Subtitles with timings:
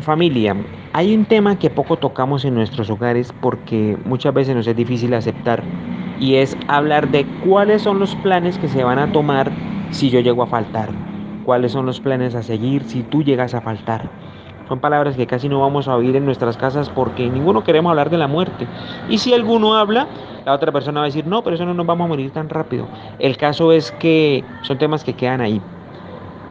[0.00, 0.54] Familia,
[0.92, 5.14] hay un tema que poco tocamos en nuestros hogares porque muchas veces nos es difícil
[5.14, 5.62] aceptar
[6.18, 9.56] y es hablar de cuáles son los planes que se van a tomar
[9.90, 10.90] si yo llego a faltar,
[11.44, 14.12] cuáles son los planes a seguir si tú llegas a faltar.
[14.68, 18.10] Son palabras que casi no vamos a oír en nuestras casas porque ninguno queremos hablar
[18.10, 18.68] de la muerte.
[19.08, 20.08] Y si alguno habla,
[20.44, 22.48] la otra persona va a decir, no, pero eso no nos vamos a morir tan
[22.48, 22.90] rápido.
[23.18, 25.62] El caso es que son temas que quedan ahí.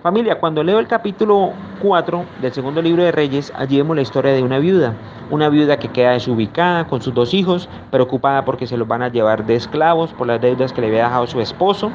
[0.06, 1.52] Familia, cuando leo el capítulo
[1.82, 4.94] 4 del segundo libro de Reyes, allí vemos la historia de una viuda.
[5.32, 9.08] Una viuda que queda desubicada con sus dos hijos, preocupada porque se los van a
[9.08, 11.90] llevar de esclavos por las deudas que le había dejado su esposo.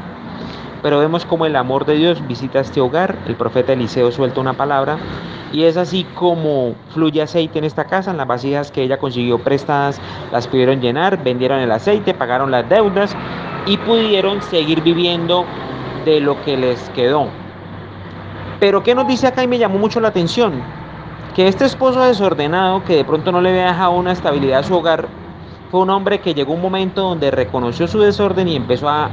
[0.83, 3.17] Pero vemos como el amor de Dios visita este hogar.
[3.29, 4.99] El profeta Eliseo suelta una palabra
[5.53, 8.11] y es así como fluye aceite en esta casa.
[8.11, 10.01] En las vasijas que ella consiguió prestadas
[10.33, 13.15] las pudieron llenar, vendieron el aceite, pagaron las deudas
[13.67, 15.45] y pudieron seguir viviendo
[16.05, 17.29] de lo que les quedó.
[18.61, 20.63] Pero ¿qué nos dice acá y me llamó mucho la atención?
[21.35, 24.77] Que este esposo desordenado, que de pronto no le había dejado una estabilidad a su
[24.77, 25.09] hogar,
[25.71, 29.09] fue un hombre que llegó un momento donde reconoció su desorden y empezó a,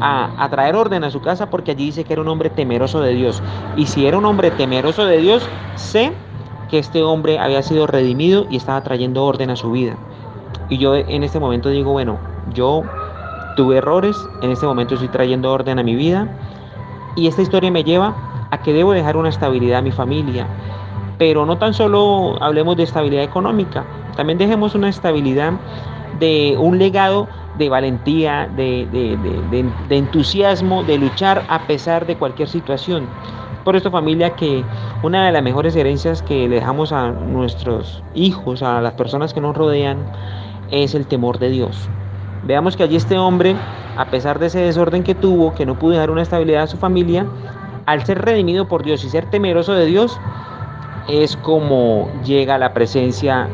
[0.00, 3.12] a, traer orden a su casa porque allí dice que era un hombre temeroso de
[3.12, 3.42] Dios.
[3.76, 6.12] Y si era un hombre temeroso de Dios, sé
[6.70, 9.96] que este hombre había sido redimido y estaba trayendo orden a su vida.
[10.68, 12.18] Y yo en este momento digo, bueno,
[12.54, 12.82] yo
[13.56, 16.28] tuve errores, en este momento estoy trayendo orden a mi vida.
[17.14, 18.25] Y esta historia me lleva a
[18.66, 20.48] que debo dejar una estabilidad a mi familia.
[21.18, 23.84] Pero no tan solo hablemos de estabilidad económica,
[24.16, 25.52] también dejemos una estabilidad
[26.18, 33.06] de un legado de valentía, de, de, entusiasmo, de luchar a pesar de cualquier situación.
[33.64, 34.64] Por esto familia que
[35.04, 39.40] una de las mejores herencias que le dejamos a nuestros hijos, a las personas que
[39.40, 39.98] nos rodean,
[40.72, 41.88] es el temor de Dios.
[42.44, 43.54] Veamos que allí este hombre,
[43.96, 46.76] a pesar de ese desorden que tuvo, que no pudo dejar una estabilidad a su
[46.76, 47.26] familia,
[47.86, 50.18] al ser redimido por Dios y ser temeroso de Dios,
[51.08, 53.48] es como llega la presencia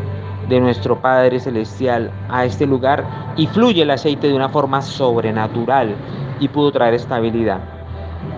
[0.49, 3.05] de nuestro Padre Celestial a este lugar
[3.37, 5.95] y fluye el aceite de una forma sobrenatural
[6.41, 7.61] y pudo traer estabilidad.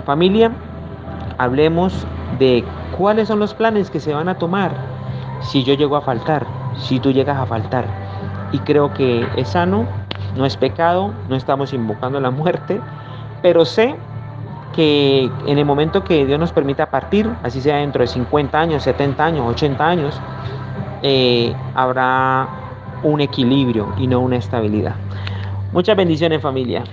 [0.04, 0.52] Familia,
[1.38, 2.06] hablemos
[2.38, 2.64] de
[2.96, 4.72] cuáles son los planes que se van a tomar
[5.40, 6.46] si yo llego a faltar,
[6.76, 7.86] si tú llegas a faltar.
[8.52, 9.86] Y creo que es sano,
[10.36, 12.80] no es pecado, no estamos invocando la muerte,
[13.42, 13.96] pero sé
[14.74, 18.82] que en el momento que Dios nos permita partir, así sea dentro de 50 años,
[18.82, 20.20] 70 años, 80 años,
[21.02, 22.48] eh, habrá
[23.02, 24.96] un equilibrio y no una estabilidad.
[25.72, 26.84] Muchas bendiciones familia.